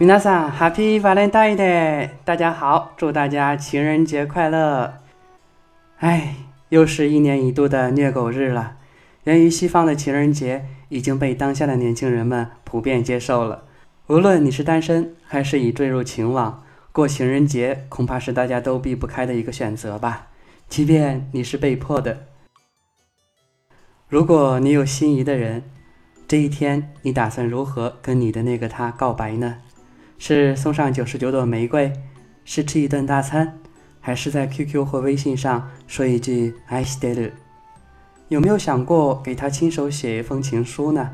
[0.00, 2.08] 皆さん、Happy Valentine Day！
[2.24, 4.94] 大家好，祝大家情人节快乐！
[5.98, 6.36] 哎，
[6.70, 8.78] 又是一年一度的虐狗日了。
[9.24, 13.64] 源于西方的情人节已经被当下的年轻人们普遍接受了。
[14.06, 20.28] 无论你是单身还是已坠入情网，过情人节恐怕是大家都避不开的一个选择吧。
[20.70, 22.20] 即便你是被迫的。
[24.08, 25.64] 如果你有心仪的人，
[26.26, 29.58] 这一天你打算如何跟你的那个他告白呢？
[30.22, 31.90] 是送上九十九朵玫瑰，
[32.44, 33.58] 是吃一顿大餐，
[34.00, 37.30] 还是在 QQ 或微信上说一句 “I still”？
[38.28, 41.10] 有没有想过给他亲手写一封情书呢？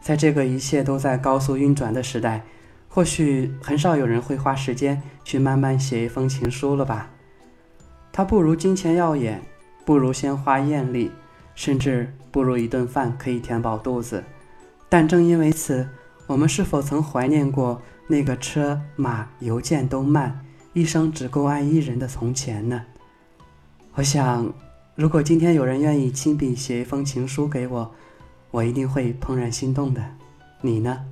[0.00, 2.42] 在这个一切都在高速运转的时代，
[2.88, 7.10] 或许很少有人会花时间去慢慢写一封情书了吧？
[8.10, 9.42] 它不如金钱耀眼，
[9.84, 11.12] 不如鲜花艳丽，
[11.54, 14.24] 甚至不如一顿饭可以填饱肚子。
[14.88, 15.86] 但正因为此，
[16.26, 17.82] 我们是否曾怀念过？
[18.06, 22.84] 那个车马邮件都慢，一生只够爱一人的从前呢？
[23.94, 24.52] 我想，
[24.94, 27.94] 如果今天有人愿意亲笔写一封情书给我，
[28.50, 30.04] 我一定会怦然心动的。
[30.60, 31.06] 你呢？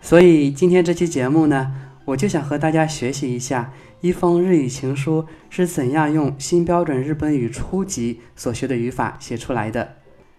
[0.00, 3.72] 所以今天这期节目呢，我就想和大家学习一下
[4.02, 9.96] 一封日语情书是怎样用新标准日本语初级所学的语法写出来的。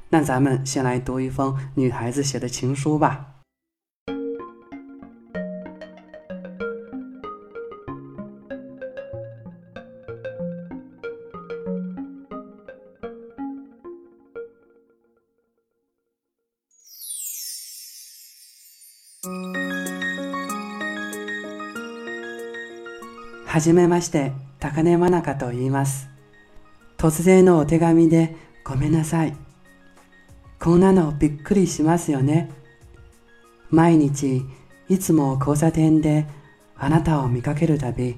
[0.09, 3.34] 那咱们先来读一封女孩子写的情书吧。
[23.45, 26.09] はじめまして、高根真中と言います。
[26.97, 29.35] 突然のお手紙でごめんなさい。
[30.59, 32.51] こんなのびっくりしますよね。
[33.71, 34.43] 毎日、
[34.89, 36.27] いつも交差点で
[36.77, 38.17] あなたを見かけるたび、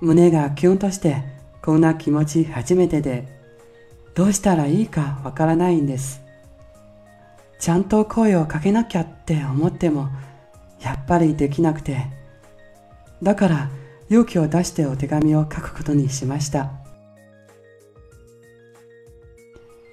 [0.00, 1.22] 胸がキュンとして
[1.62, 3.28] こんな気持ち初めてで、
[4.14, 6.23] どうしたらいいかわからないんです。
[7.64, 10.10] ちゃんと声をかけなきゃって思っても、
[10.82, 12.08] やっぱりできなくて。
[13.22, 13.70] だから、
[14.10, 16.72] 勇気を出してお手紙を書くことにしました。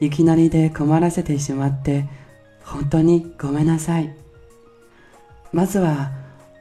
[0.01, 2.09] いきなりで困らせてしまって、
[2.61, 4.13] 本当にごめんなさい。
[5.53, 6.11] まずは、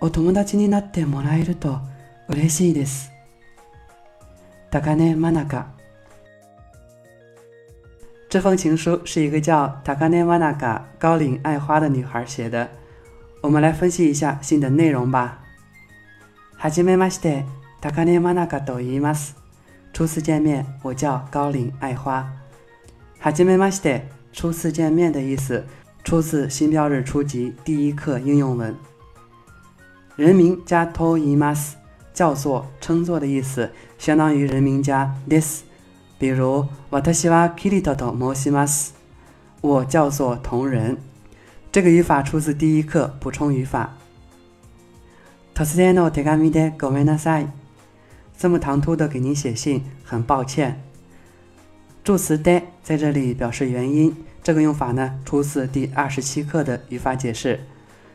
[0.00, 1.80] お友達になってもらえると
[2.28, 3.10] 嬉しいです。
[4.70, 5.79] 高根真中。
[8.29, 12.69] 这封情书是一个叫 Takane Manaka 高岭爱花的女孩写的。
[13.41, 15.39] 我们来分析一下信的内容吧。
[16.59, 17.45] はじめまして、
[17.81, 19.35] 高根真中と言います。
[19.93, 22.25] 初次见面，我叫高岭爱花。
[23.21, 24.01] はじめまして，
[24.33, 25.63] 初次见面的意思，
[26.03, 28.75] 出自新标日初级第一课应用文。
[30.15, 31.75] 人名加と言います，
[32.13, 33.69] 叫做称作的意思，
[33.99, 35.63] 相当于人名加です。
[36.19, 38.93] 比如，私はキリトと申します。
[39.61, 40.97] 我叫做同人。
[41.71, 43.89] 这个语法出自第一课补充语法。
[45.53, 47.47] 突然の手紙でごめんなさい。
[48.37, 50.81] 这么唐突的给您写信，很抱歉。
[52.03, 57.61] 助词で在这里表示原因，这个用法呢出自第二十七课的语法解释。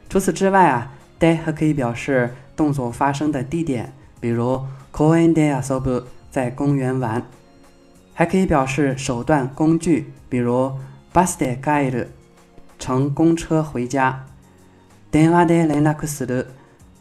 [0.09, 7.23] 除此之外啊，で还可以表示动作发生的地点，比如公園で遊ぶ，在公园玩；
[8.15, 10.73] 还可以表示手段、工具，比如
[11.13, 12.09] バスで帰る，
[12.79, 14.25] 乘公车回家；
[15.11, 16.47] 電話で連絡する。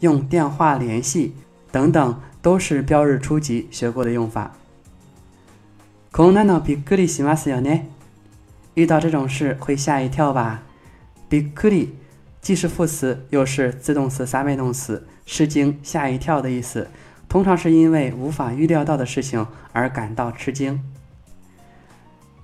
[0.00, 1.34] 用电话联系
[1.70, 4.52] 等等，都是标日初级学过的用法。
[6.10, 7.82] こんなのびっくりしますよね。
[8.74, 10.60] 遇到这种事会吓一跳吧？
[11.28, 11.90] びっくり
[12.40, 16.88] 既是副词，又是自动词三倍动词，吃惊、吓一跳的意思。
[17.28, 20.82] 通常是因为无法预料到的事情而感到吃惊。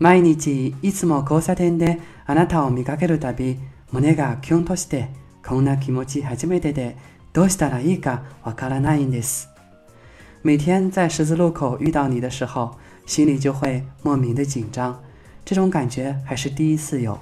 [0.01, 3.59] 毎日いつも交差点であなたを見かけるたび、
[3.93, 5.09] 胸がキュンとして
[5.45, 6.97] こんな気持ち初めてで。
[7.37, 9.51] どうしたらいいかわからないんです。
[10.43, 14.99] 每天在十字路口遇到你的时候，心里就会莫名的紧张，
[15.45, 17.19] 这种感觉还是第一次有。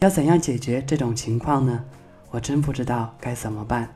[0.00, 1.84] 要怎样解决这种情况呢？
[2.32, 3.88] 我真不知道该怎么办。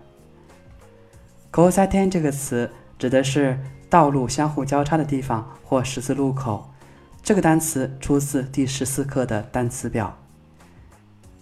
[1.53, 3.59] 交差点这个词指的是
[3.91, 6.71] 道路相互交叉的地方或十字路口。
[7.23, 10.17] 这个单词出自第十四课的单词表。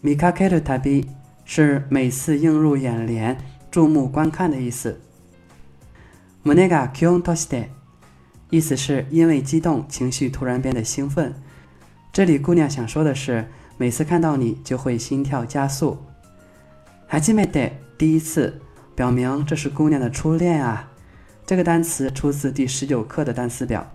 [0.03, 1.07] 見かけるたび
[1.45, 3.37] 是每次映入眼帘。
[3.75, 5.01] 注目观看的意思。
[6.45, 7.71] 胸がキュンとして，
[8.49, 11.35] 意思是因为激动，情绪突然变得兴奋。
[12.13, 15.99] 这里姑娘想说的是，每次看到你就会心跳加速。
[17.11, 18.61] 初めて 第一次，
[18.95, 20.93] 表明这是姑娘的初恋啊。
[21.45, 23.93] 这个单词出自第十九课的单词表。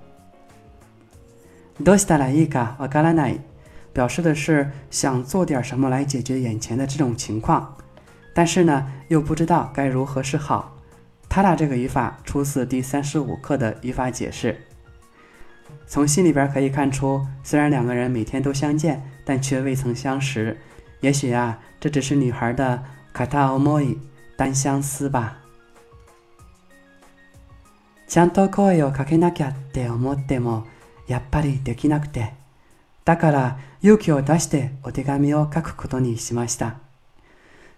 [1.81, 3.39] どうしたらいいかわからない，
[3.95, 7.75] 表示的是想做点什么来解决眼前的这种情况，
[8.33, 10.75] 但是呢又不知道该如何是好。
[11.29, 14.57] 他俩这个语法出自第三十五课的语法解释。
[15.85, 20.57] 从信里边可以看出，虽然两个人每天都相见，但却未曾相识。
[21.01, 22.83] 也许啊，这只是女孩的
[23.13, 23.97] 卡塔欧莫伊
[24.35, 25.37] 单相思吧。
[28.07, 30.63] ちゃんと声をかけなきゃって思っても、
[31.07, 32.33] やっぱりできなくて。
[33.05, 36.75] だから勇気を出してお手紙を書くことにしました。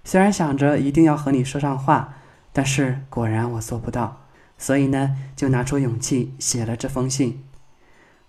[0.03, 2.15] 虽然想着一定要和你说上话，
[2.51, 4.17] 但是果然我做不到，
[4.57, 7.43] 所以呢，就拿出勇气写了这封信。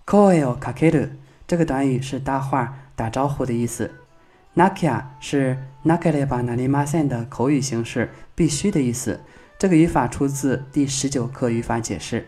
[0.05, 3.91] 声をかける这个短语是搭话、打招呼的意思。
[4.55, 9.21] なきゃ是なければなりません的口语形式，必须的意思。
[9.59, 12.27] 这个语法出自第十九课语法解释。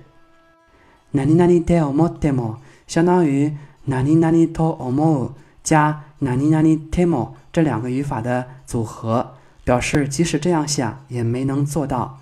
[1.13, 2.55] ninineteen omortem
[2.87, 3.55] 相当于
[3.87, 5.31] ninineteen omo
[5.63, 9.39] 加 ninineteen 这两个语法的组合。
[9.69, 12.19] 表示即使这样想也没能做到。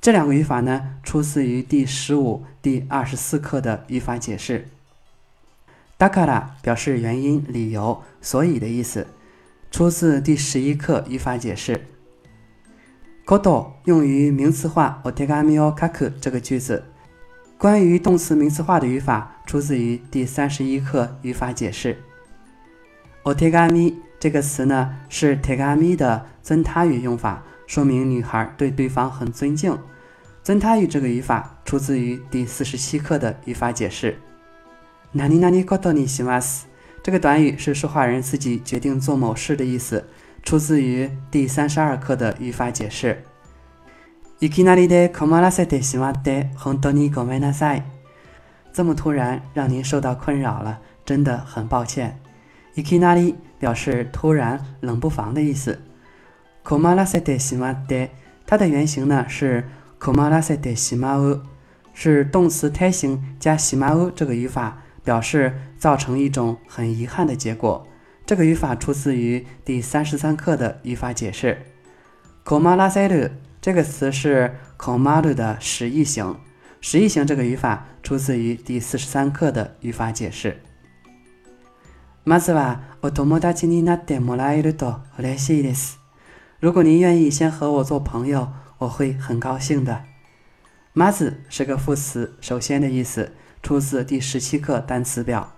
[0.00, 4.66] 这两个语法呢出自于第十五第二十四课的语法解释。
[5.96, 9.06] dakara 表示原因理由所以的意思。
[9.70, 11.86] 出自第十一课语法解释。
[13.24, 16.82] koto 用于名词化 otkamioraku 这个句子。
[17.57, 21.97] 关于动词名词化的语法，出自于第三十一课语法解释。
[23.23, 29.77] お手紙这个词呢，是手紙的尊他语用法，说明女孩对对方很尊敬。
[30.43, 34.17] 尊他语这个语法出自于第四十七课的语法解释。
[35.13, 36.63] 何々ことにします。
[37.01, 40.05] 这个短语是说话人自己决定做某事的意思。
[40.43, 43.23] 出自于第三十二课的语法解释。
[44.39, 47.83] いきなりで困らせてしまって本当にごめんなさい。
[48.73, 52.19] 这么突然让您受到困扰了，真的很抱歉。
[52.75, 55.79] いきなり表示突然、冷不防的意思。
[56.63, 58.09] 困らせてしまって，
[58.47, 59.65] 它的原型呢是
[59.99, 61.43] 困らせてしまう，
[61.93, 67.85] 是动词胎形加しまう这个语法，表示造成一种很遗憾的结果。
[68.25, 71.57] 这个语法出自于第三十三课的语法解释。
[72.43, 73.31] 困らせる
[73.61, 76.35] 这个词是困る的实义型，
[76.81, 80.57] 实义型这个语法出自于第四十三课的语法解释。
[82.25, 85.99] まずはお友達になってもらえると嬉しいです。
[86.59, 90.03] 如果您愿意先和我做朋友，我会很高兴的。
[90.93, 95.51] まず是个副词，首先的意思，出自第十七课单词表。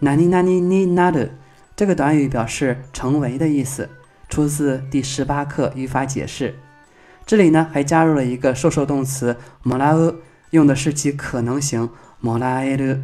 [0.00, 1.30] 何々になる。
[1.76, 3.88] 这个短语表示成为的意思，
[4.28, 6.54] 出自第十八课语法解释。
[7.26, 10.16] 这里呢还加入了一个受受动词もらう，
[10.50, 11.90] 用的是其可能型
[12.22, 13.02] もらえる。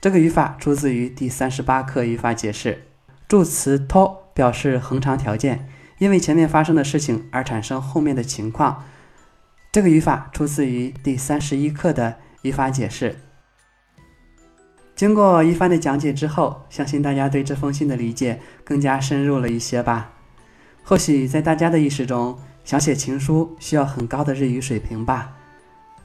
[0.00, 2.82] 这个语法出自于第三十八课语法解释。
[3.26, 5.68] 助词と表示恒常条件，
[5.98, 8.84] 因为前面发生的事情而产生后面的情况。
[9.72, 13.16] 这个语法出自于第三十一课的语法解释。
[14.94, 20.12] 经过一番的讲解之后，相信大家对这封信的理解更加深入了一些吧。
[20.84, 22.38] 或许在大家的意识中，
[22.71, 25.33] 想写情书需要很高的日语水平吧。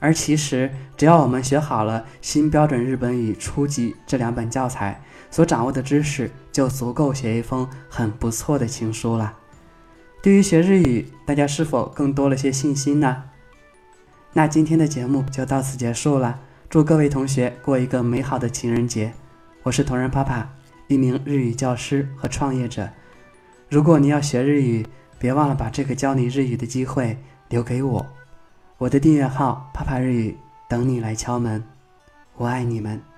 [0.01, 9.33] 而其实，只要我们学好了《新标准日本语初级》这两本教材，所掌握的知识就足够写一封很不错的情书了。
[10.21, 13.23] 对于学日语，大家是否更多了些信心呢？
[14.33, 16.41] 那今天的节目就到此结束了。
[16.69, 19.13] 祝各位同学过一个美好的情人节！
[19.63, 20.51] 我是同仁爸爸，
[20.89, 22.89] 一名日语教师和创业者。
[23.69, 24.85] 如果你要学日语，
[25.19, 27.17] 别忘了把这个教你日语的机会
[27.49, 28.07] 留给我。
[28.79, 30.37] 我的订阅号“啪啪日语”
[30.69, 31.63] 等你来敲门。
[32.37, 33.16] 我爱你们。